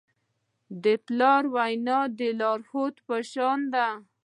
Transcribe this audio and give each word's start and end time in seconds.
د 0.83 0.85
پلار 1.05 1.43
وینا 1.55 1.99
د 2.19 2.21
لارښود 2.39 2.95
په 3.07 3.15
شان 3.31 3.59
ده. 3.73 3.87